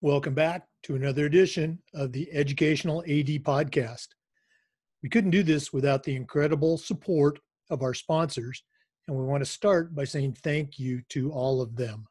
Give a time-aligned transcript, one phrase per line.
[0.00, 4.08] Welcome back to another edition of the Educational AD Podcast.
[5.02, 7.38] We couldn't do this without the incredible support
[7.70, 8.62] of our sponsors,
[9.08, 12.06] and we want to start by saying thank you to all of them.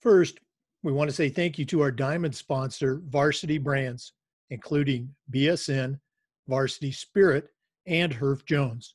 [0.00, 0.38] First,
[0.82, 4.14] we want to say thank you to our diamond sponsor, Varsity Brands,
[4.48, 6.00] including BSN,
[6.48, 7.48] Varsity Spirit,
[7.90, 8.94] and Herff Jones.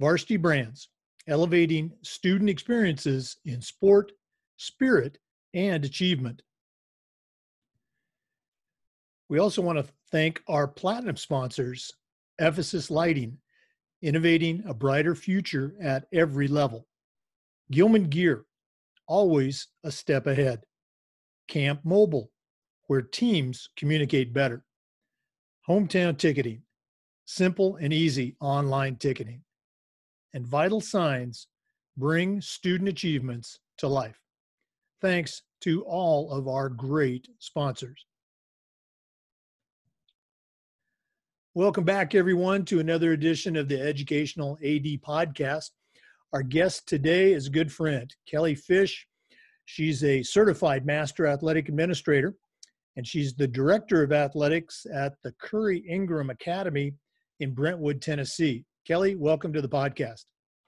[0.00, 0.88] Varsity Brands,
[1.28, 4.10] elevating student experiences in sport,
[4.56, 5.18] spirit,
[5.54, 6.42] and achievement.
[9.28, 11.92] We also want to thank our platinum sponsors,
[12.38, 13.38] Ephesus Lighting,
[14.00, 16.88] innovating a brighter future at every level.
[17.70, 18.44] Gilman Gear,
[19.06, 20.64] always a step ahead.
[21.48, 22.30] Camp Mobile,
[22.86, 24.64] where teams communicate better.
[25.68, 26.62] Hometown Ticketing,
[27.24, 29.42] simple and easy online ticketing.
[30.34, 31.48] And Vital Signs
[31.96, 34.18] bring student achievements to life
[35.02, 38.06] thanks to all of our great sponsors.
[41.54, 45.70] Welcome back, everyone, to another edition of the Educational AD Podcast.
[46.32, 49.06] Our guest today is a good friend, Kelly Fish.
[49.66, 52.34] She's a certified master athletic administrator,
[52.96, 56.94] and she's the director of athletics at the Currey Ingram Academy
[57.42, 58.64] in Brentwood, Tennessee.
[58.86, 60.26] Kelly, welcome to the podcast.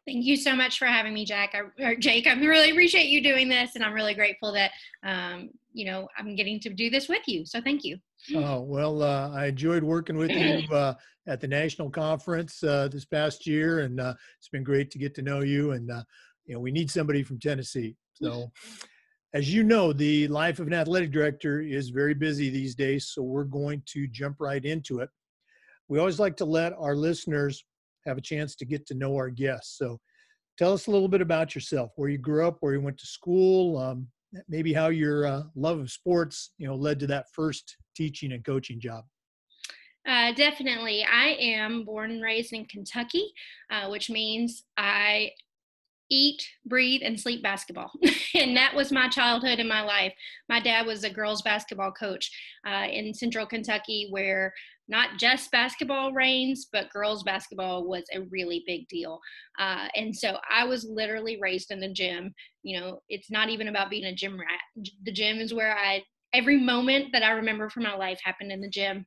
[0.08, 1.54] Thank you so much for having me, Jack.
[1.54, 4.72] I, or Jake, I really appreciate you doing this, and I'm really grateful that
[5.04, 7.46] um, you know I'm getting to do this with you.
[7.46, 7.96] So thank you.
[8.34, 10.94] Oh well, uh, I enjoyed working with you uh,
[11.28, 15.14] at the national conference uh, this past year, and uh, it's been great to get
[15.14, 15.72] to know you.
[15.72, 16.02] And uh,
[16.44, 17.94] you know, we need somebody from Tennessee.
[18.14, 18.50] So,
[19.32, 23.06] as you know, the life of an athletic director is very busy these days.
[23.06, 25.08] So we're going to jump right into it.
[25.88, 27.64] We always like to let our listeners
[28.06, 29.78] have a chance to get to know our guests.
[29.78, 30.00] So
[30.58, 33.06] tell us a little bit about yourself, where you grew up, where you went to
[33.06, 34.06] school, um,
[34.48, 38.44] maybe how your uh, love of sports, you know, led to that first teaching and
[38.44, 39.04] coaching job.
[40.06, 41.04] Uh, definitely.
[41.04, 43.32] I am born and raised in Kentucky,
[43.70, 45.30] uh, which means I
[46.10, 47.90] eat, breathe, and sleep basketball.
[48.34, 50.12] and that was my childhood and my life.
[50.48, 52.30] My dad was a girls basketball coach
[52.66, 54.52] uh, in central Kentucky, where
[54.88, 59.20] not just basketball reigns, but girls basketball was a really big deal.
[59.58, 62.34] Uh, and so I was literally raised in the gym.
[62.62, 64.86] You know, it's not even about being a gym rat.
[65.04, 66.02] The gym is where I,
[66.32, 69.06] every moment that I remember from my life happened in the gym.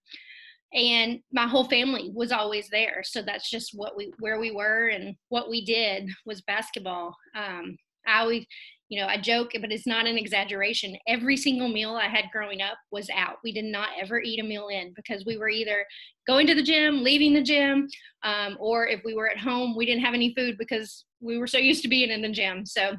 [0.74, 3.02] And my whole family was always there.
[3.04, 7.16] So that's just what we, where we were and what we did was basketball.
[7.36, 8.46] Um, I always,
[8.90, 10.96] you know, I joke, but it's not an exaggeration.
[11.08, 13.38] Every single meal I had growing up was out.
[13.44, 15.86] We did not ever eat a meal in because we were either
[16.26, 17.88] going to the gym, leaving the gym,
[18.24, 21.48] um, or if we were at home, we didn't have any food because we were
[21.48, 22.66] so used to being in the gym.
[22.66, 22.94] So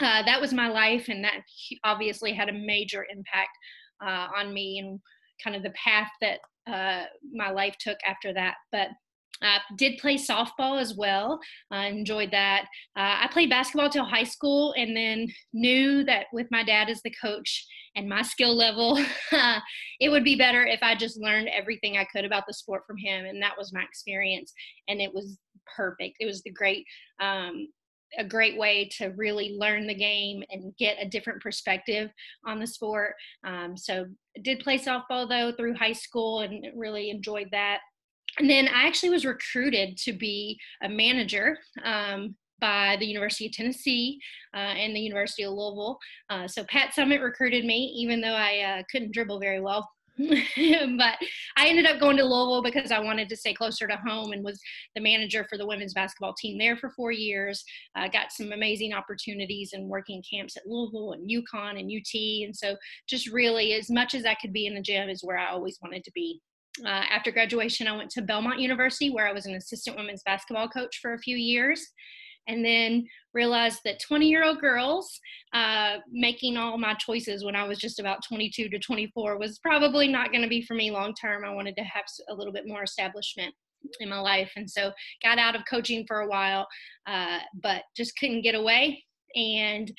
[0.00, 1.40] uh, that was my life, and that
[1.84, 3.50] obviously had a major impact
[4.04, 5.00] uh, on me and
[5.42, 8.54] kind of the path that uh, my life took after that.
[8.70, 8.88] But
[9.42, 11.40] uh, did play softball as well.
[11.70, 12.66] I enjoyed that.
[12.96, 17.02] Uh, I played basketball till high school and then knew that with my dad as
[17.02, 17.66] the coach
[17.96, 18.98] and my skill level,
[20.00, 22.96] it would be better if I just learned everything I could about the sport from
[22.96, 23.26] him.
[23.26, 24.52] And that was my experience.
[24.88, 25.38] And it was
[25.76, 26.16] perfect.
[26.20, 26.86] It was the great,
[27.20, 27.68] um,
[28.18, 32.10] a great way to really learn the game and get a different perspective
[32.46, 33.14] on the sport.
[33.44, 34.06] Um, so
[34.42, 37.80] did play softball though through high school and really enjoyed that
[38.38, 43.52] and then I actually was recruited to be a manager um, by the University of
[43.52, 44.20] Tennessee
[44.54, 45.98] uh, and the University of Louisville.
[46.30, 49.90] Uh, so Pat Summitt recruited me, even though I uh, couldn't dribble very well.
[50.18, 51.16] but
[51.56, 54.44] I ended up going to Louisville because I wanted to stay closer to home and
[54.44, 54.60] was
[54.94, 57.64] the manager for the women's basketball team there for four years.
[57.94, 62.44] I got some amazing opportunities and working camps at Louisville and UConn and UT.
[62.46, 62.76] And so
[63.08, 65.78] just really as much as I could be in the gym is where I always
[65.82, 66.40] wanted to be
[66.84, 70.68] uh, after graduation, I went to Belmont University where I was an assistant women's basketball
[70.68, 71.86] coach for a few years.
[72.48, 75.20] And then realized that 20 year old girls
[75.52, 80.08] uh, making all my choices when I was just about 22 to 24 was probably
[80.08, 81.44] not going to be for me long term.
[81.44, 83.54] I wanted to have a little bit more establishment
[84.00, 84.50] in my life.
[84.56, 84.92] And so
[85.22, 86.66] got out of coaching for a while,
[87.06, 89.04] uh, but just couldn't get away.
[89.36, 89.90] And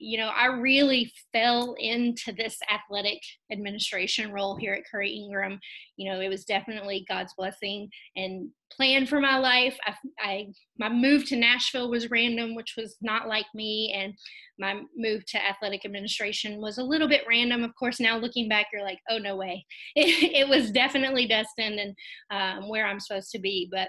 [0.00, 3.20] you know, I really fell into this athletic
[3.52, 5.60] administration role here at Currey Ingram.
[5.96, 9.76] You know, it was definitely God's blessing and plan for my life.
[9.84, 10.46] I, I,
[10.78, 14.14] my move to Nashville was random, which was not like me, and
[14.58, 17.62] my move to athletic administration was a little bit random.
[17.62, 19.66] Of course, now looking back, you're like, oh no way,
[19.96, 21.94] it, it was definitely destined and
[22.30, 23.68] um, where I'm supposed to be.
[23.70, 23.88] But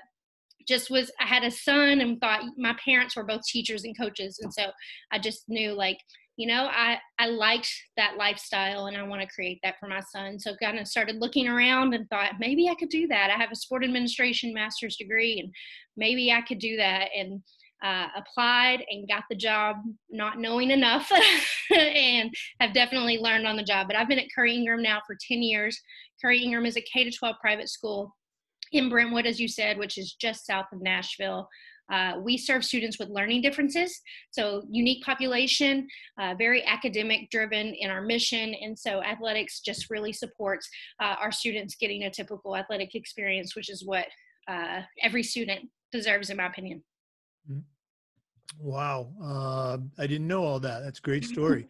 [0.67, 4.39] just was I had a son and thought my parents were both teachers and coaches
[4.41, 4.71] and so
[5.11, 5.97] I just knew like
[6.37, 10.01] you know I I liked that lifestyle and I want to create that for my
[10.11, 13.29] son so kind of started looking around and thought maybe I could do that.
[13.31, 15.53] I have a sport administration master's degree and
[15.97, 17.41] maybe I could do that and
[17.83, 19.77] uh, applied and got the job
[20.11, 21.11] not knowing enough
[21.71, 25.17] and have definitely learned on the job but I've been at Currey Ingram now for
[25.27, 25.81] 10 years.
[26.23, 28.15] Currey Ingram is a K to 12 private school
[28.71, 31.47] in Brentwood, as you said, which is just south of Nashville.
[31.91, 33.99] Uh, we serve students with learning differences,
[34.31, 35.85] so unique population,
[36.19, 40.69] uh, very academic driven in our mission, and so athletics just really supports
[41.01, 44.05] uh, our students getting a typical athletic experience, which is what
[44.47, 46.81] uh, every student deserves, in my opinion.
[47.51, 47.59] Mm-hmm.
[48.59, 50.83] Wow, uh, I didn't know all that.
[50.83, 51.67] That's a great story.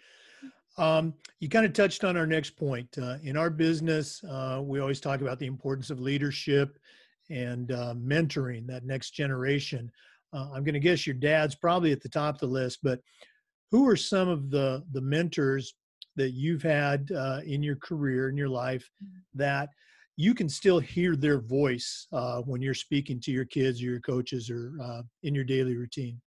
[0.78, 2.88] Um, you kind of touched on our next point.
[2.98, 6.80] Uh, in our business, uh, we always talk about the importance of leadership
[7.30, 9.92] and uh, mentoring that next generation.
[10.34, 13.00] Uh, I'm going to guess your dad's probably at the top of the list, but
[13.72, 15.76] who are some of the the mentors
[16.16, 18.90] that you've had uh, in your career in your life
[19.34, 19.70] that
[20.18, 24.02] you can still hear their voice uh, when you're speaking to your kids or your
[24.02, 26.20] coaches or in your daily routine?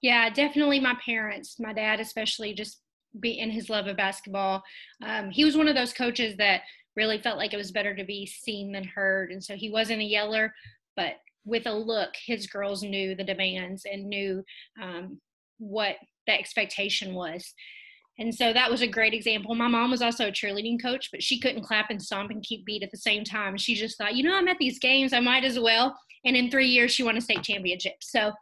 [0.00, 2.80] Yeah, definitely my parents, my dad especially, just
[3.20, 4.62] be in his love of basketball.
[5.04, 6.62] Um, he was one of those coaches that
[6.96, 9.30] really felt like it was better to be seen than heard.
[9.30, 10.54] And so he wasn't a yeller,
[10.96, 11.14] but
[11.44, 14.42] with a look, his girls knew the demands and knew
[14.82, 15.20] um,
[15.58, 15.96] what
[16.26, 17.54] the expectation was.
[18.18, 19.54] And so that was a great example.
[19.54, 22.64] My mom was also a cheerleading coach, but she couldn't clap and stomp and keep
[22.64, 23.58] beat at the same time.
[23.58, 25.94] She just thought, you know, I'm at these games, I might as well.
[26.24, 27.96] And in three years, she won a state championship.
[28.00, 28.32] So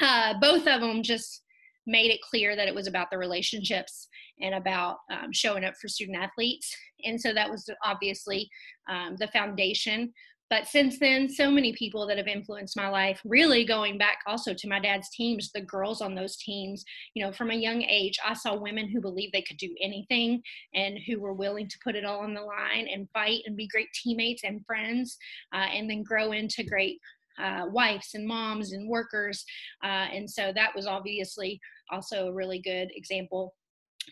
[0.00, 1.42] uh, both of them just
[1.88, 4.06] made it clear that it was about the relationships
[4.40, 6.76] and about um, showing up for student athletes.
[7.04, 8.48] And so that was obviously
[8.88, 10.12] um, the foundation.
[10.50, 14.54] But since then, so many people that have influenced my life, really going back also
[14.54, 18.18] to my dad's teams, the girls on those teams, you know, from a young age,
[18.24, 20.42] I saw women who believed they could do anything
[20.74, 23.68] and who were willing to put it all on the line and fight and be
[23.68, 25.18] great teammates and friends
[25.52, 26.98] uh, and then grow into great
[27.38, 29.44] uh, wives and moms and workers.
[29.84, 33.54] Uh, and so that was obviously also a really good example.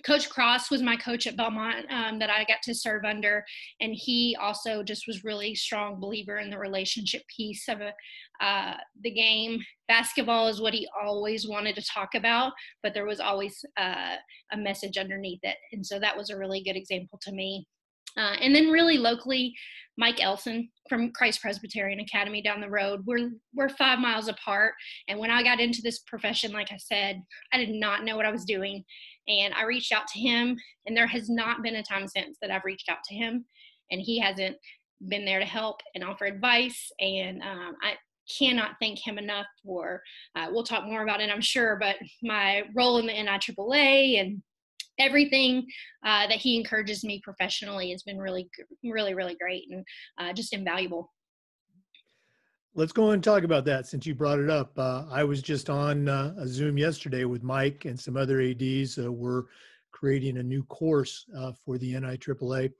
[0.05, 3.45] Coach Cross was my coach at Belmont um, that I got to serve under,
[3.81, 7.81] and he also just was really strong believer in the relationship piece of
[8.41, 9.61] uh, the game.
[9.89, 12.53] Basketball is what he always wanted to talk about,
[12.83, 14.17] but there was always uh,
[14.53, 17.67] a message underneath it, and so that was a really good example to me.
[18.17, 19.55] Uh, and then really locally,
[19.99, 23.03] Mike Elson from Christ Presbyterian Academy down the road.
[23.07, 24.75] We're we're five miles apart.
[25.09, 27.23] And when I got into this profession, like I said,
[27.53, 28.85] I did not know what I was doing.
[29.29, 32.51] And I reached out to him, and there has not been a time since that
[32.51, 33.45] I've reached out to him,
[33.91, 34.57] and he hasn't
[35.09, 36.91] been there to help and offer advice.
[37.01, 37.95] And um, I
[38.39, 40.03] cannot thank him enough for.
[40.35, 44.43] Uh, we'll talk more about it, I'm sure, but my role in the NIAAA and
[44.99, 45.67] everything
[46.05, 48.49] uh, that he encourages me professionally has been really,
[48.85, 49.85] really, really great and
[50.19, 51.13] uh, just invaluable.
[52.75, 54.79] Let's go and talk about that since you brought it up.
[54.79, 58.99] Uh, I was just on uh, a Zoom yesterday with Mike and some other ADs.
[58.99, 59.45] Uh, we're
[59.93, 62.71] creating a new course uh, for the NIAAA.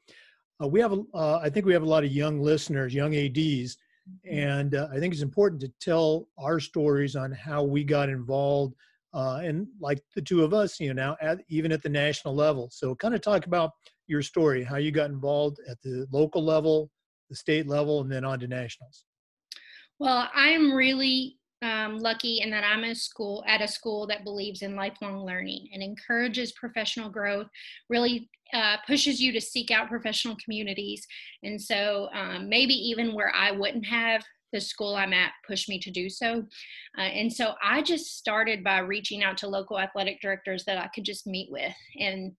[0.61, 4.39] we have, a, I think we have a lot of young listeners, young ADs, mm-hmm.
[4.39, 8.75] and I think it's important to tell our stories on how we got involved
[9.15, 12.35] uh, and like the two of us, you know, now at, even at the national
[12.35, 12.69] level.
[12.73, 13.71] So, kind of talk about
[14.07, 16.91] your story, how you got involved at the local level,
[17.31, 19.05] the state level, and then on to nationals.
[19.99, 24.63] Well, I'm really um, lucky in that I'm a school at a school that believes
[24.63, 27.47] in lifelong learning and encourages professional growth.
[27.89, 31.07] Really uh, pushes you to seek out professional communities,
[31.43, 34.23] and so um, maybe even where I wouldn't have
[34.57, 36.43] the school I'm at pushed me to do so.
[36.97, 40.89] Uh, and so I just started by reaching out to local athletic directors that I
[40.95, 41.75] could just meet with.
[42.01, 42.33] And,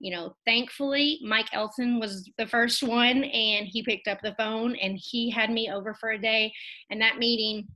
[0.00, 4.74] you know, thankfully, Mike Elson was the first one and he picked up the phone
[4.76, 6.52] and he had me over for a day.
[6.90, 7.68] And that meeting,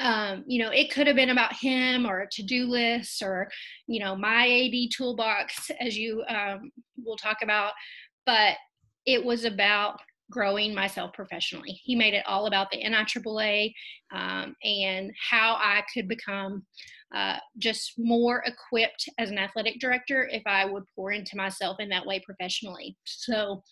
[0.00, 3.50] um, you know, it could have been about him or a to do list or,
[3.86, 6.70] you know, my AD toolbox, as you um,
[7.04, 7.72] will talk about.
[8.24, 8.56] But
[9.04, 11.80] it was about growing myself professionally.
[11.84, 13.72] He made it all about the NIAAA
[14.14, 16.64] um, and how I could become
[17.14, 21.88] uh, just more equipped as an athletic director if I would pour into myself in
[21.90, 22.96] that way professionally.
[23.04, 23.62] So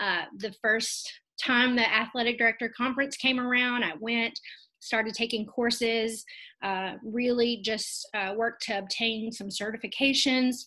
[0.00, 1.10] uh, the first
[1.42, 4.38] time the athletic director conference came around, I went,
[4.80, 6.24] started taking courses,
[6.62, 10.66] uh, really just uh, worked to obtain some certifications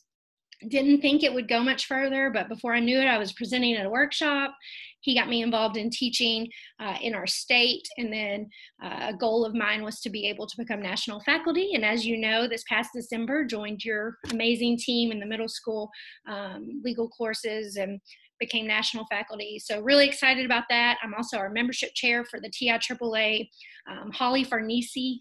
[0.68, 3.76] didn't think it would go much further, but before I knew it, I was presenting
[3.76, 4.56] at a workshop.
[5.02, 6.48] He got me involved in teaching
[6.80, 8.50] uh, in our state, and then
[8.82, 11.72] uh, a goal of mine was to be able to become national faculty.
[11.74, 15.90] And as you know, this past December, joined your amazing team in the middle school
[16.28, 18.00] um, legal courses and
[18.40, 19.60] became national faculty.
[19.60, 20.98] So really excited about that.
[21.04, 23.50] I'm also our membership chair for the TIAAA.
[23.90, 25.20] Um, Holly Farnese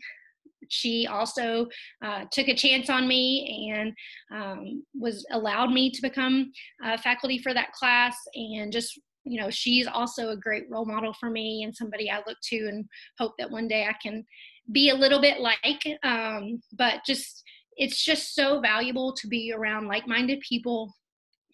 [0.68, 1.66] she also
[2.04, 3.92] uh, took a chance on me and
[4.32, 6.50] um, was allowed me to become
[6.84, 11.14] uh, faculty for that class and just you know she's also a great role model
[11.20, 12.84] for me and somebody i look to and
[13.18, 14.24] hope that one day i can
[14.72, 17.42] be a little bit like um, but just
[17.76, 20.92] it's just so valuable to be around like-minded people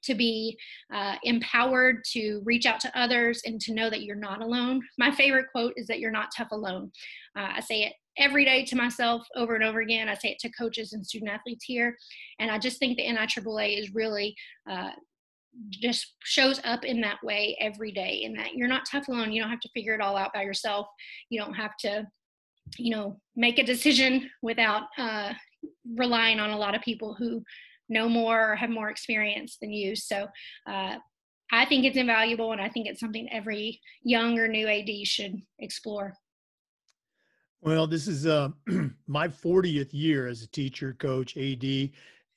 [0.03, 0.57] to be
[0.95, 4.81] uh, empowered to reach out to others and to know that you're not alone.
[4.97, 6.91] My favorite quote is that you're not tough alone.
[7.37, 10.09] Uh, i say it every day to myself over and over again.
[10.09, 11.97] I say it to coaches and student athletes here.
[12.39, 14.35] And I just think the NIAAA is really
[14.71, 14.91] uh,
[15.71, 19.33] just shows up in that way every day in that you're not tough alone.
[19.33, 20.87] You don't have to figure it all out by yourself.
[21.31, 22.07] You don't have to,
[22.77, 25.33] you know, make a decision without uh,
[25.97, 27.43] relying on a lot of people who
[27.89, 29.97] know more or have more experience than you.
[29.97, 30.27] So
[30.69, 30.97] uh,
[31.51, 35.41] I think it's invaluable and I think it's something every young or new AD should
[35.59, 36.15] explore.
[37.61, 38.51] Well, this is uh,
[39.07, 41.91] my 40th year as a teacher, coach, AD,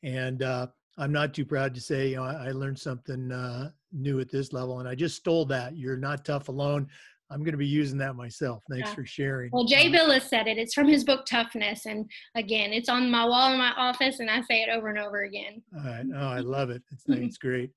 [0.04, 4.20] and uh, I'm not too proud to say you know, I, learned something uh, new
[4.20, 5.78] at this level, and I just stole that.
[5.78, 6.88] You're not tough alone.
[7.30, 8.62] I'm going to be using that myself.
[8.70, 8.96] Thanks yeah.
[8.96, 9.52] for sharing.
[9.54, 10.58] Well, Jay uh, Bilas said it.
[10.58, 14.30] It's from his book Toughness, and again, it's on my wall in my office, and
[14.30, 15.62] I say it over and over again.
[15.78, 16.06] All right.
[16.14, 16.82] Oh, I love it.
[16.92, 17.72] It's it's great.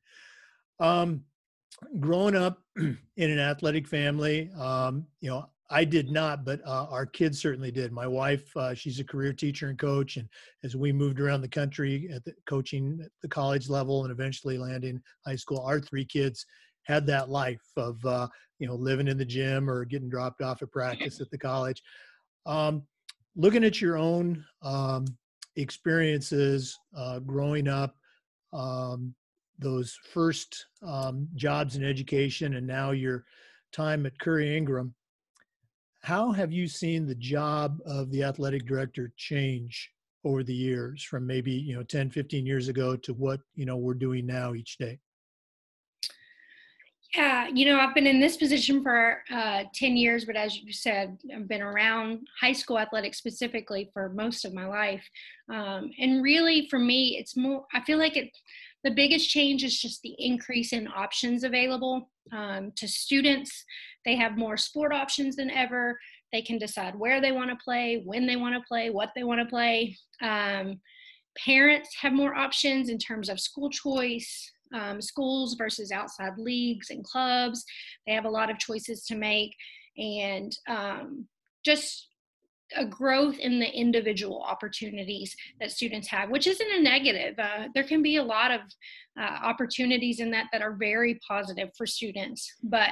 [0.80, 1.22] Um,
[2.00, 7.06] growing up in an athletic family, um, you know, I did not, but uh, our
[7.06, 7.90] kids certainly did.
[7.90, 10.28] My wife, uh, she's a career teacher and coach, and
[10.62, 14.58] as we moved around the country at the, coaching at the college level and eventually
[14.58, 16.44] landing high school, our three kids
[16.82, 18.28] had that life of uh,
[18.58, 21.82] you know living in the gym or getting dropped off at practice at the college.
[22.44, 22.82] Um,
[23.34, 25.06] looking at your own um,
[25.56, 27.96] experiences uh, growing up,
[28.52, 29.14] um,
[29.58, 33.24] those first um, jobs in education, and now your
[33.72, 34.94] time at Currey Ingram
[36.04, 39.90] how have you seen the job of the athletic director change
[40.22, 43.78] over the years from maybe you know 10 15 years ago to what you know
[43.78, 44.98] we're doing now each day?
[47.16, 50.74] Yeah you know i've been in this position for uh, 10 years but as you
[50.74, 55.08] said i've been around high school athletics specifically for most of my life.
[55.50, 58.30] Um, and really for me it's more i feel like it
[58.84, 63.64] the biggest change is just the increase in options available um, to students
[64.04, 65.98] they have more sport options than ever.
[66.32, 69.24] They can decide where they want to play, when they want to play, what they
[69.24, 69.96] want to play.
[70.20, 70.80] Um,
[71.36, 77.04] parents have more options in terms of school choice, um, schools versus outside leagues and
[77.04, 77.64] clubs.
[78.06, 79.54] They have a lot of choices to make,
[79.96, 81.26] and um,
[81.64, 82.08] just
[82.76, 87.38] a growth in the individual opportunities that students have, which isn't a negative.
[87.38, 88.60] Uh, there can be a lot of
[89.20, 92.50] uh, opportunities in that that are very positive for students.
[92.62, 92.90] But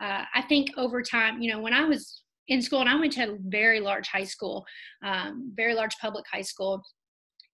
[0.00, 3.12] uh, I think over time, you know, when I was in school, and I went
[3.12, 4.64] to a very large high school,
[5.04, 6.82] um, very large public high school,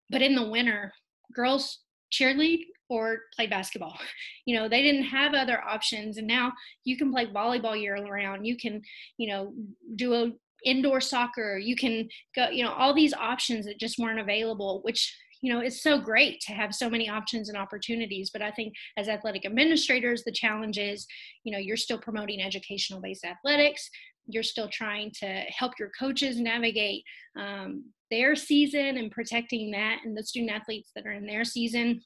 [0.09, 0.93] but in the winter,
[1.35, 1.81] girls
[2.13, 3.99] cheerlead or play basketball.
[4.49, 6.53] You know, they didn't have other options and now
[6.85, 8.47] you can play volleyball year round.
[8.47, 8.81] You can,
[9.19, 9.53] you know,
[9.97, 10.31] do a
[10.67, 15.17] indoor soccer you can go you know all these options that just weren't available which
[15.43, 18.31] you know it's so great to have so many options and opportunities.
[18.31, 21.07] But i think as athletic administrators the challenge is
[21.45, 23.89] you know you're still promoting educational based athletics.
[24.29, 27.05] You're still trying to help your coaches navigate
[27.39, 32.01] um, their season and protecting that and the student athletes that are in their season.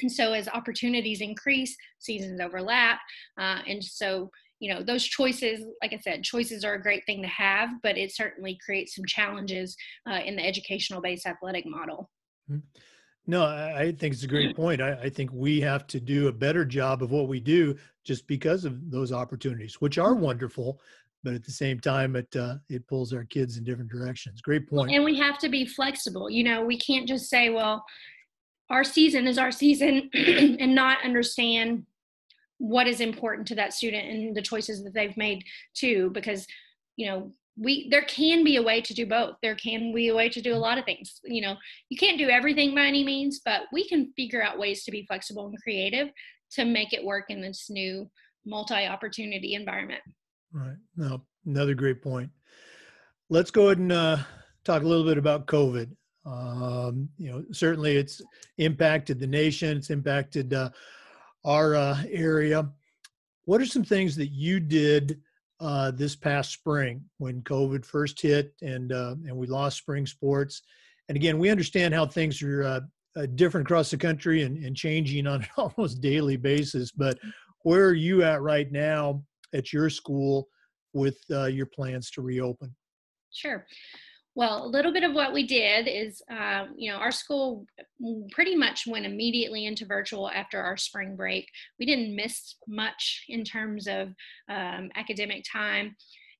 [0.00, 3.00] And so as opportunities increase seasons overlap
[3.38, 7.22] uh, and so you know those choices like i said choices are a great thing
[7.22, 9.76] to have but it certainly creates some challenges
[10.10, 12.10] uh, in the educational based athletic model.
[12.50, 12.60] Mm-hmm.
[13.26, 14.80] no i think it's a great point.
[14.80, 18.26] I, I, think we have to do a better job of what we do just
[18.26, 20.22] because of those opportunities which are mm-hmm.
[20.22, 20.80] wonderful
[21.24, 24.40] but at the same time it uh, it pulls our kids in different directions.
[24.40, 24.92] Great point.
[24.92, 26.30] and we have to be flexible.
[26.30, 27.84] You know we can't just say well
[28.70, 31.84] our season is our season and not understand
[32.58, 36.46] what is important to that student and the choices that they've made too because
[36.96, 39.34] you know we there can be a way to do both.
[39.42, 41.20] There can be a way to do a lot of things.
[41.24, 41.56] You know
[41.88, 45.06] you can't do everything by any means but we can figure out ways to be
[45.06, 46.08] flexible and creative
[46.52, 48.08] to make it work in this new
[48.44, 50.02] multi opportunity environment.
[50.52, 50.76] Right.
[50.96, 52.30] Now another great point.
[53.30, 54.18] Let's go ahead and uh,
[54.64, 55.90] talk a little bit about covid.
[56.24, 58.20] Um, you know, certainly it's
[58.58, 59.78] impacted the nation.
[59.78, 60.70] It's impacted uh,
[61.48, 62.70] our uh, area.
[63.46, 65.18] What are some things that you did
[65.60, 70.62] uh, this past spring when COVID first hit and uh, and we lost spring sports?
[71.08, 72.80] And again, we understand how things are uh,
[73.16, 76.92] uh, different across the country and, and changing on an almost daily basis.
[76.92, 77.18] But
[77.62, 79.24] where are you at right now
[79.54, 80.48] at your school
[80.92, 82.76] with uh, your plans to reopen?
[83.32, 83.64] Sure.
[84.38, 87.66] Well, a little bit of what we did is, uh, you know, our school
[88.30, 91.48] pretty much went immediately into virtual after our spring break.
[91.80, 94.14] We didn't miss much in terms of
[94.48, 95.96] um, academic time,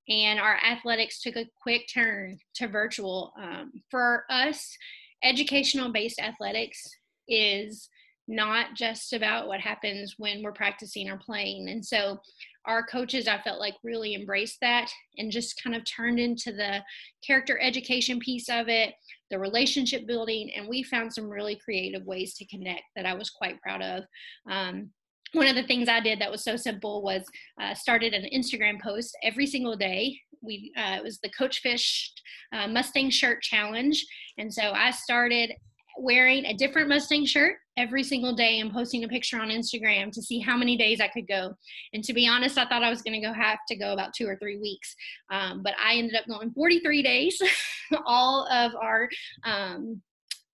[0.09, 3.33] and our athletics took a quick turn to virtual.
[3.37, 4.77] Um, for us,
[5.25, 6.81] educational based athletics
[7.27, 7.89] is
[8.29, 11.71] not just about what happens when we're practicing or playing.
[11.71, 12.19] And so
[12.67, 16.83] our coaches, I felt like really embraced that and just kind of turned into the
[17.27, 18.95] character education piece of it,
[19.31, 23.31] the relationship building, and we found some really creative ways to connect that I was
[23.31, 24.05] quite proud of.
[24.51, 24.91] Um,
[25.33, 27.25] one of the things I did that was so simple was
[27.61, 30.19] uh, started an Instagram post every single day.
[30.43, 32.13] We uh, it was the Coach Fish
[32.53, 34.05] uh, Mustang Shirt Challenge,
[34.39, 35.53] and so I started
[35.99, 40.23] wearing a different Mustang shirt every single day and posting a picture on Instagram to
[40.23, 41.55] see how many days I could go.
[41.93, 44.15] And to be honest, I thought I was going to go have to go about
[44.15, 44.95] two or three weeks,
[45.31, 47.41] um, but I ended up going 43 days.
[48.07, 49.09] All of our
[49.45, 50.03] um,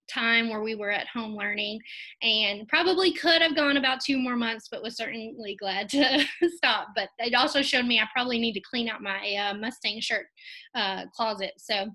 [0.07, 1.79] time where we were at home learning
[2.21, 6.23] and probably could have gone about two more months but was certainly glad to
[6.57, 9.99] stop but it also showed me i probably need to clean out my uh, mustang
[9.99, 10.27] shirt
[10.75, 11.87] uh, closet so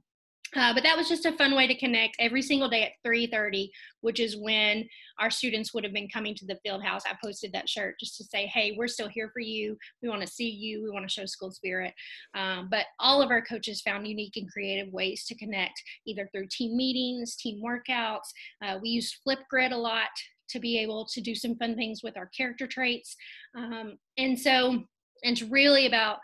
[0.57, 3.69] uh, but that was just a fun way to connect every single day at 3.30
[4.01, 4.89] which is when
[5.19, 7.03] our students would have been coming to the field house.
[7.07, 9.77] I posted that shirt just to say hey we're still here for you.
[10.03, 10.83] We want to see you.
[10.83, 11.93] We want to show school spirit.
[12.35, 16.49] Um, but all of our coaches found unique and creative ways to connect either through
[16.51, 18.31] team meetings team workouts.
[18.65, 20.09] Uh, we used flipgrid a lot
[20.51, 23.17] to be able to do some fun things with our character traits.
[23.57, 24.83] Um, and so
[25.23, 26.19] it's really about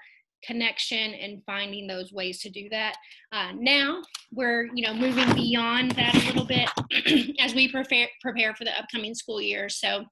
[0.46, 2.96] connection and finding those ways to do that.
[3.32, 6.68] Uh, now we're, you know, moving beyond that a little bit
[7.40, 9.68] as we prepare prepare for the upcoming school year.
[9.68, 10.04] So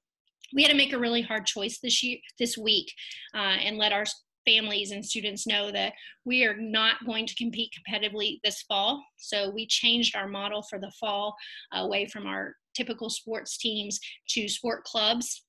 [0.53, 2.91] we had to make a really hard choice this year, this week,
[3.33, 4.05] uh, and let our
[4.45, 9.03] families and students know that we are not going to compete competitively this fall.
[9.17, 11.35] So we changed our model for the fall
[11.73, 15.44] away from our typical sports teams to sport clubs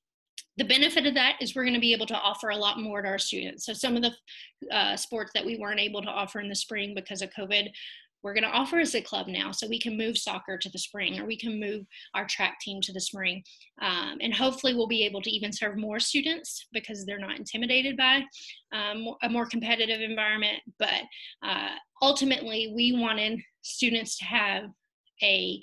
[0.57, 3.03] the benefit of that is we're going to be able to offer a lot more
[3.03, 3.67] to our students.
[3.67, 4.13] So some of the
[4.75, 7.69] uh, sports that we weren't able to offer in the spring because of COVID,
[8.23, 9.53] we're going to offer as a club now.
[9.53, 12.81] So we can move soccer to the spring, or we can move our track team
[12.83, 13.43] to the spring,
[13.81, 17.97] um, and hopefully we'll be able to even serve more students because they're not intimidated
[17.97, 18.25] by
[18.73, 20.59] um, a more competitive environment.
[20.79, 21.03] But
[21.45, 24.65] uh, ultimately, we wanted students to have
[25.23, 25.63] a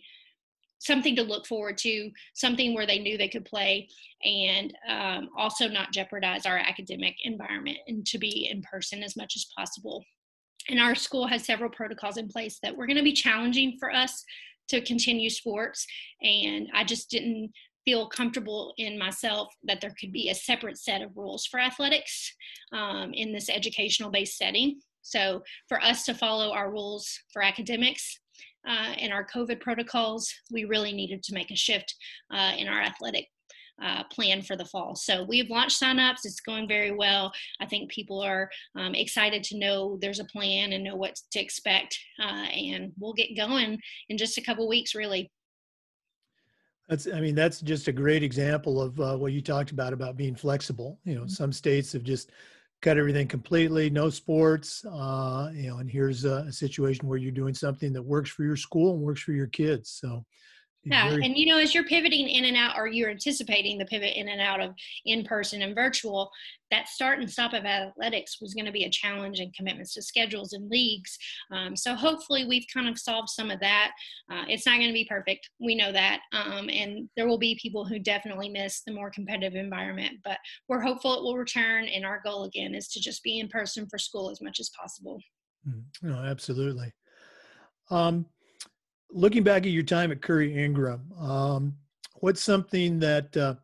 [0.83, 3.87] something to look forward to, something where they knew they could play,
[4.23, 9.33] and um, also not jeopardize our academic environment and to be in person as much
[9.35, 10.03] as possible.
[10.69, 13.91] And our school has several protocols in place that were going to be challenging for
[13.91, 14.23] us
[14.69, 15.85] to continue sports.
[16.21, 17.51] And I just didn't
[17.85, 22.33] feel comfortable in myself that there could be a separate set of rules for athletics
[22.71, 24.79] um, in this educational based setting.
[25.01, 28.19] So, for us to follow our rules for academics
[28.67, 31.95] uh, and our COVID protocols, we really needed to make a shift
[32.33, 33.27] uh, in our athletic
[33.81, 34.95] uh, plan for the fall.
[34.95, 36.25] So we've launched signups.
[36.25, 37.31] It's going very well.
[37.59, 41.39] I think people are um, excited to know there's a plan and know what to
[41.39, 41.97] expect.
[42.21, 45.31] Uh, and we'll get going in just a couple weeks, really.
[46.89, 50.17] That's, I mean, that's just a great example of uh, what you talked about about
[50.17, 50.99] being flexible.
[51.05, 51.29] You know, mm-hmm.
[51.29, 52.31] some states have just
[52.83, 54.85] cut everything completely, no sports.
[54.85, 58.43] Uh, you know, and here's a, a, situation where you're doing something that works for
[58.43, 59.89] your school and works for your kids.
[59.89, 60.25] So
[60.85, 63.85] yeah very- and you know as you're pivoting in and out or you're anticipating the
[63.85, 64.71] pivot in and out of
[65.05, 66.31] in person and virtual
[66.71, 70.01] that start and stop of athletics was going to be a challenge and commitments to
[70.01, 71.19] schedules and leagues.
[71.51, 73.91] Um, so hopefully we've kind of solved some of that.
[74.31, 77.59] Uh, it's not going to be perfect we know that um, and there will be
[77.61, 82.05] people who definitely miss the more competitive environment but we're hopeful it will return and
[82.05, 85.19] our goal again is to just be in person for school as much as possible.
[85.67, 86.91] Mm, no absolutely.
[87.89, 88.25] Um,
[89.13, 91.75] looking back at your time at Currey Ingram, um,
[92.15, 93.55] what's something that uh,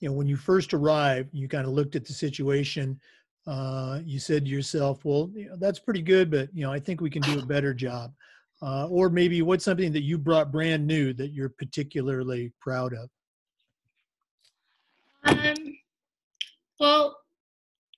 [0.00, 2.98] you know when you first arrived, you kind of looked at the situation.
[3.46, 6.80] Uh, you said to yourself, "Well, you know, that's pretty good, but you know, I
[6.80, 8.12] think we can do a better job."
[8.62, 13.10] Uh, or maybe what's something that you brought brand new that you're particularly proud of?
[15.24, 15.54] Um,
[16.80, 17.16] well,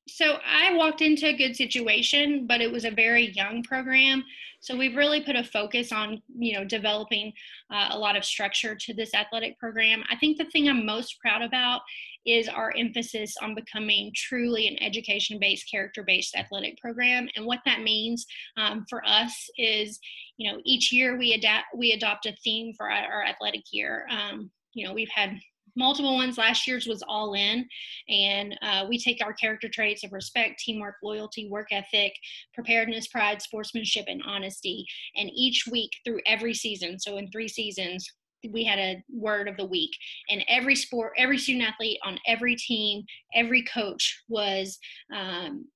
[0.09, 4.25] so I walked into a good situation, but it was a very young program.
[4.61, 7.33] So we've really put a focus on, you know, developing
[7.73, 10.03] uh, a lot of structure to this athletic program.
[10.11, 11.83] I think the thing I'm most proud about
[12.27, 17.29] is our emphasis on becoming truly an education-based, character-based athletic program.
[17.37, 19.99] And what that means um, for us is,
[20.37, 24.07] you know, each year we adapt, we adopt a theme for our, our athletic year.
[24.11, 25.39] Um, you know, we've had
[25.79, 26.37] multiple ones.
[26.37, 27.67] Last year's was all in,
[28.09, 32.13] and uh, we take our character traits of respect, teamwork, loyalty, work ethic,
[32.53, 34.85] preparedness, pride, sportsmanship, and honesty.
[35.17, 38.11] And each week through every season, so in three seasons,
[38.53, 39.91] we had a word of the week
[40.31, 44.79] and every sport every student athlete on every team every coach was
[45.13, 45.67] um,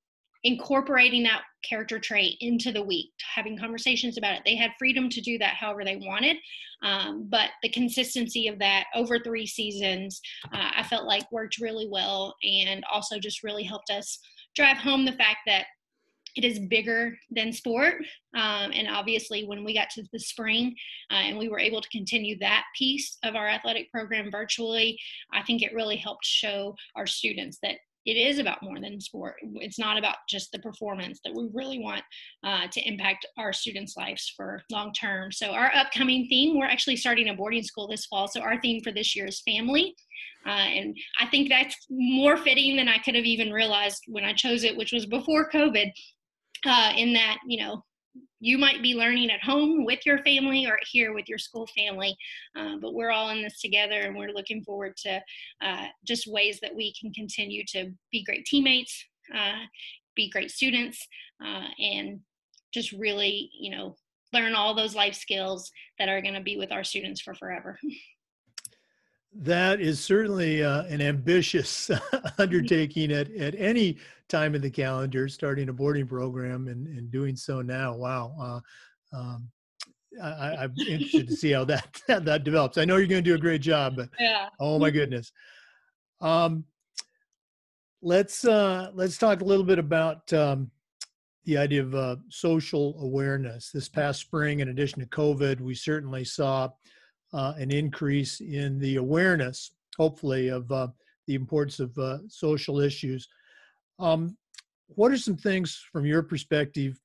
[0.45, 4.43] incorporating that character trait into the week, having conversations about it.
[4.45, 6.37] They had freedom to do that however they wanted.
[6.83, 10.21] Um, but the consistency of that over three seasons,
[10.53, 14.19] uh, I felt like worked really well and also just really helped us
[14.57, 15.67] drive home the fact that
[16.35, 17.97] it is bigger than sport.
[18.35, 20.75] Um, and obviously, when we got to the spring
[21.11, 24.99] uh, and we were able to continue that piece of our athletic program virtually,
[25.33, 29.37] I think it really helped show our students that it is about more than sport.
[29.55, 32.03] It's not about just the performance that we really want
[32.45, 35.31] uh, to impact our students' lives for long term.
[35.33, 38.29] So, our upcoming theme, we're actually starting a boarding school this fall.
[38.29, 39.95] So, our theme for this year is family.
[40.45, 44.33] Uh, and I think that's more fitting than I could have even realized when I
[44.33, 45.91] chose it, which was before COVID.
[46.65, 47.83] Uh, in that, you know,
[48.41, 52.17] you might be learning at home with your family or here with your school family,
[52.59, 55.23] uh, but we're all in this together and we're looking forward to
[55.65, 59.61] uh, just ways that we can continue to be great teammates, uh,
[60.17, 61.07] be great students,
[61.45, 62.21] uh, and
[62.75, 63.97] just really, you know,
[64.33, 67.79] learn all those life skills that are going to be with our students for forever.
[69.35, 71.91] That is certainly uh, an ambitious
[72.39, 73.97] undertaking at, at any
[74.33, 77.95] time in the calendar, starting a boarding program and, and doing so now.
[77.95, 78.35] Wow.
[78.41, 79.49] Uh, um,
[80.21, 82.79] I, am interested to see how that that develops.
[82.79, 84.49] I know you're going to do a great job, but yeah.
[84.59, 85.33] oh my goodness.
[86.21, 86.65] Um,
[88.01, 90.71] let's uh, let's talk a little bit about um,
[91.45, 93.71] the idea of uh, social awareness.
[93.71, 96.71] This past spring, in addition to COVID, we certainly saw
[97.33, 100.89] uh, an increase in the awareness, hopefully, of uh,
[101.27, 103.29] the importance of uh, social issues.
[104.03, 104.37] Um,
[104.89, 107.01] what are some things from your perspective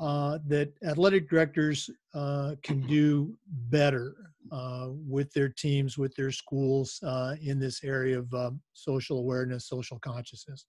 [0.00, 3.36] uh, that athletic directors uh, can do
[3.68, 4.14] better
[4.50, 7.00] uh, with their teams, with their schools
[7.42, 10.64] in this area of um, social awareness, social consciousness?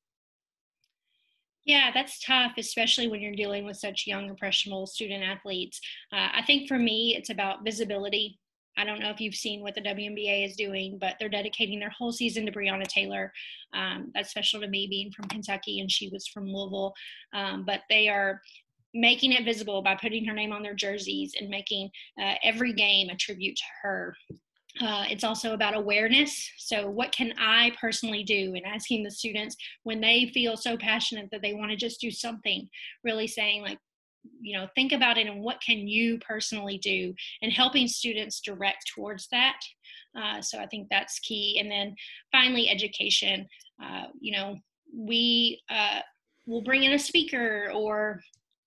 [1.66, 5.80] Yeah, that's tough, especially when you're dealing with such young, impressionable student athletes.
[6.12, 8.38] Uh, I think for me, it's about visibility.
[8.78, 11.92] I don't know if you've seen what the WNBA is doing, but they're dedicating their
[11.92, 13.32] whole season to Breonna Taylor.
[13.74, 16.94] Um, that's special to me being from Kentucky and she was from Louisville.
[17.34, 18.42] Um, but they are
[18.94, 21.90] making it visible by putting her name on their jerseys and making
[22.22, 24.16] uh, every game a tribute to her.
[24.82, 26.50] Uh, it's also about awareness.
[26.58, 28.54] So, what can I personally do?
[28.56, 32.10] And asking the students when they feel so passionate that they want to just do
[32.10, 32.68] something,
[33.04, 33.78] really saying, like,
[34.42, 38.92] you know think about it and what can you personally do and helping students direct
[38.94, 39.60] towards that.
[40.18, 41.58] Uh, so i think that's key.
[41.60, 41.96] And then
[42.32, 43.48] finally education.
[43.84, 44.58] Uh, you know
[44.96, 46.00] we uh,
[46.46, 48.22] will bring in a speaker or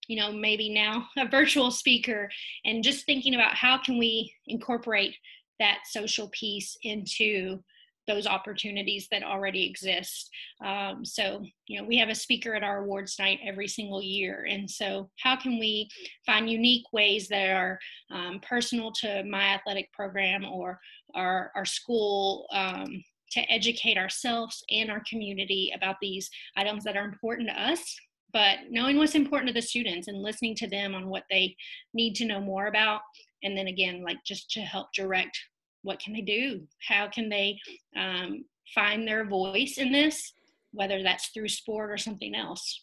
[0.08, 2.28] you know maybe now a virtual speaker.
[2.64, 5.16] And just thinking about how can we incorporate
[5.58, 7.62] that social piece into
[8.06, 10.30] those opportunities that already exist.
[10.64, 14.46] Um, so, you know, we have a speaker at our awards night every single year.
[14.48, 15.88] And so, how can we
[16.24, 17.78] find unique ways that are
[18.10, 20.78] um, personal to my athletic program or
[21.14, 22.46] our, our school?
[22.52, 27.96] Um, to educate ourselves and our community about these items that are important to us
[28.32, 31.56] but knowing what's important to the students and listening to them on what they
[31.94, 33.00] need to know more about
[33.42, 35.38] and then again like just to help direct
[35.86, 36.66] what can they do?
[36.86, 37.60] How can they
[37.96, 38.44] um,
[38.74, 40.32] find their voice in this,
[40.72, 42.82] whether that's through sport or something else?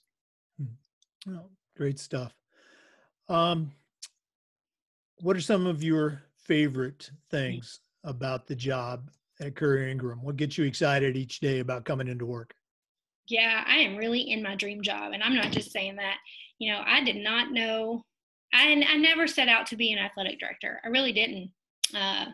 [1.27, 2.33] Oh, great stuff.
[3.27, 3.73] Um,
[5.19, 9.11] what are some of your favorite things about the job
[9.41, 10.23] at Currey Ingram?
[10.23, 12.53] What gets you excited each day about coming into work?
[13.27, 15.11] Yeah, I am really in my dream job.
[15.13, 16.17] And I'm not just saying that.
[16.59, 18.05] You know, I did not know,
[18.53, 20.79] I, I never set out to be an athletic director.
[20.85, 21.51] I really didn't.
[21.93, 22.25] Uh,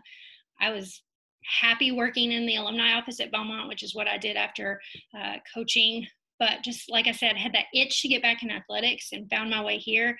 [0.61, 1.01] I was
[1.45, 4.79] happy working in the alumni office at Belmont, which is what I did after
[5.17, 6.05] uh, coaching.
[6.37, 9.49] But just like I said, had that itch to get back in athletics and found
[9.49, 10.17] my way here.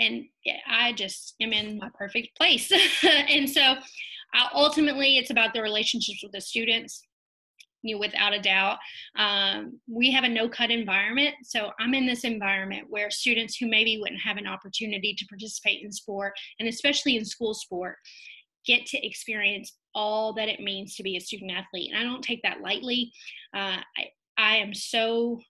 [0.00, 0.24] And
[0.66, 2.72] I just am in my perfect place.
[3.02, 3.74] and so
[4.34, 7.06] I, ultimately, it's about the relationships with the students.
[7.82, 8.78] you know, without a doubt.
[9.16, 11.34] Um, we have a no cut environment.
[11.42, 15.82] So I'm in this environment where students who maybe wouldn't have an opportunity to participate
[15.82, 17.96] in sport, and especially in school sport,
[18.66, 21.90] get to experience all that it means to be a student athlete.
[21.92, 23.12] And I don't take that lightly.
[23.54, 25.40] Uh, I, I am so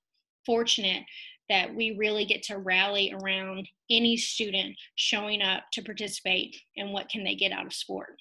[0.45, 1.05] fortunate
[1.49, 7.09] that we really get to rally around any student showing up to participate and what
[7.09, 8.17] can they get out of sport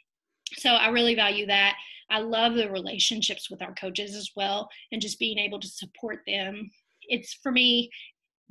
[0.58, 1.76] so i really value that
[2.10, 6.20] i love the relationships with our coaches as well and just being able to support
[6.28, 6.70] them
[7.04, 7.90] it's for me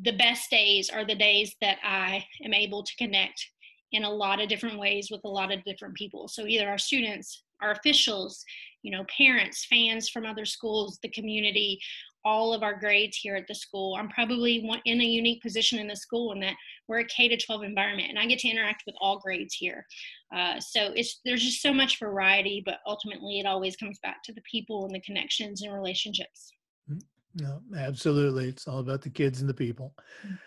[0.03, 3.47] the best days are the days that i am able to connect
[3.93, 6.79] in a lot of different ways with a lot of different people so either our
[6.79, 8.45] students our officials
[8.83, 11.79] you know parents fans from other schools the community
[12.25, 13.97] all of our grades here at the school.
[13.97, 16.55] I'm probably in a unique position in the school in that
[16.89, 19.87] we're a K to 12 environment, and I get to interact with all grades here.
[20.35, 24.33] Uh, so it's there's just so much variety, but ultimately it always comes back to
[24.33, 26.53] the people and the connections and relationships.
[26.91, 27.45] Mm-hmm.
[27.45, 29.95] No, absolutely, it's all about the kids and the people.
[30.27, 30.39] Mm.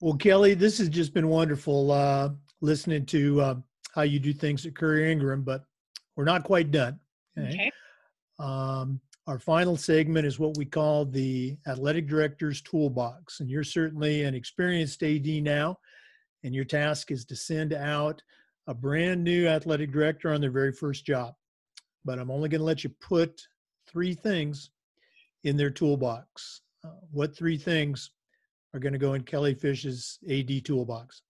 [0.00, 2.30] Well, Kelly, this has just been wonderful uh,
[2.64, 3.54] listening to uh,
[3.94, 5.64] how you do things at Currey Ingram, but
[6.16, 6.98] we're not quite done.
[7.38, 7.48] Okay.
[7.48, 7.70] okay.
[8.38, 13.40] Um, our final segment is what we call the athletic director's toolbox.
[13.40, 15.78] And you're certainly an experienced AD now,
[16.42, 18.22] and your task is to send out
[18.66, 21.34] a brand new athletic director on their very first job.
[22.04, 23.40] But I'm only going to let you put
[23.86, 24.70] three things
[25.44, 26.62] in their toolbox.
[26.84, 28.10] Uh, what three things
[28.74, 31.22] are going to go in Kelly Fish's AD toolbox?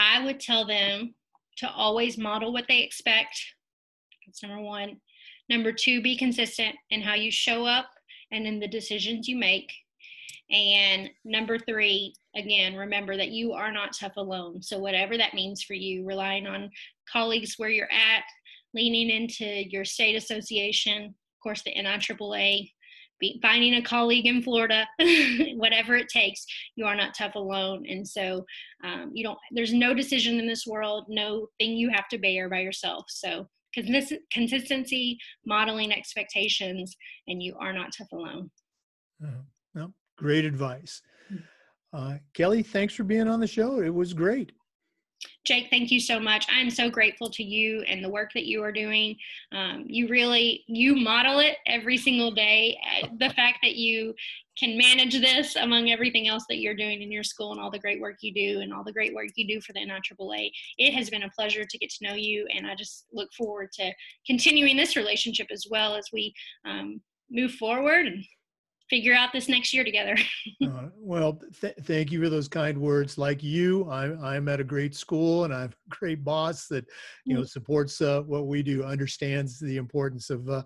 [0.00, 1.14] I would tell them
[1.58, 3.38] to always model what they expect.
[4.26, 4.96] That's number one.
[5.50, 7.90] Number two, be consistent in how you show up
[8.32, 9.70] and in the decisions you make.
[10.50, 14.62] And number three, again, remember that you are not tough alone.
[14.62, 16.70] So, whatever that means for you, relying on
[17.12, 18.24] colleagues where you're at,
[18.72, 22.70] leaning into your state association, of course, the NIAAA,
[23.20, 24.86] be, finding a colleague in Florida,
[25.56, 26.44] whatever it takes,
[26.76, 27.84] you are not tough alone.
[27.88, 28.44] And so,
[28.84, 32.48] um, you don't, there's no decision in this world, no thing you have to bear
[32.48, 33.04] by yourself.
[33.08, 33.46] So,
[34.32, 36.96] consistency, modeling expectations,
[37.28, 38.50] and you are not tough alone.
[39.24, 39.42] Uh,
[39.74, 41.02] well, great advice.
[41.28, 41.36] Hmm.
[41.92, 43.80] Uh, Kelly, thanks for being on the show.
[43.80, 44.52] It was great.
[45.44, 46.46] Jake, thank you so much.
[46.50, 49.16] I'm so grateful to you and the work that you are doing.
[49.52, 52.78] Um, you really you model it every single day.
[53.02, 54.14] Uh, the fact that you
[54.58, 57.78] can manage this among everything else that you're doing in your school and all the
[57.78, 60.50] great work you do and all the great work you do for the NIAAA.
[60.76, 63.72] It has been a pleasure to get to know you, and I just look forward
[63.74, 63.92] to
[64.26, 66.34] continuing this relationship as well as we
[66.66, 68.24] um, move forward and
[68.90, 70.16] figure out this next year together.
[70.64, 73.16] uh, well, th- thank you for those kind words.
[73.16, 76.84] Like you, I'm, I'm at a great school and I have a great boss that,
[77.24, 77.48] you know, mm.
[77.48, 80.64] supports uh, what we do, understands the importance of uh,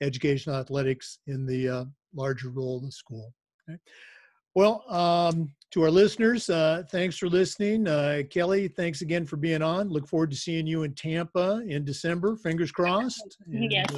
[0.00, 1.84] educational athletics in the uh,
[2.14, 3.32] larger role of the school.
[3.68, 3.78] Okay.
[4.54, 7.86] Well, um, to our listeners, uh, thanks for listening.
[7.86, 9.90] Uh, Kelly, thanks again for being on.
[9.90, 12.36] Look forward to seeing you in Tampa in December.
[12.36, 13.36] Fingers crossed.
[13.52, 13.94] And, yes.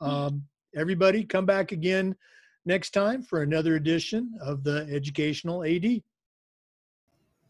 [0.00, 0.42] um,
[0.74, 2.16] everybody, come back again
[2.68, 6.02] next time for another edition of the Educational AD.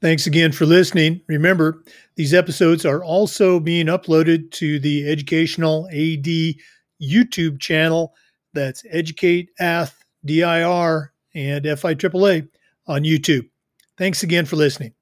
[0.00, 1.20] Thanks again for listening.
[1.26, 1.82] Remember,
[2.14, 6.54] these episodes are also being uploaded to the Educational AD
[7.02, 8.14] YouTube channel.
[8.54, 12.48] That's Educate Ath DIR and FIAAA
[12.86, 13.50] on YouTube.
[13.98, 14.94] Thanks again for listening.